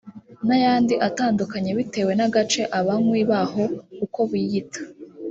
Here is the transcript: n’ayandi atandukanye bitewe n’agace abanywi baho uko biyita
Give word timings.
n’ayandi 0.47 0.93
atandukanye 1.07 1.71
bitewe 1.77 2.11
n’agace 2.15 2.61
abanywi 2.79 3.21
baho 3.31 3.63
uko 4.05 4.19
biyita 4.31 4.81